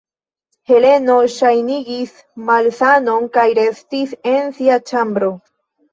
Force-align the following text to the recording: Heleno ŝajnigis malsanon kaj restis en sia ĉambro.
Heleno 0.69 1.17
ŝajnigis 1.33 2.15
malsanon 2.47 3.29
kaj 3.39 3.47
restis 3.61 4.17
en 4.37 4.53
sia 4.57 4.83
ĉambro. 4.93 5.31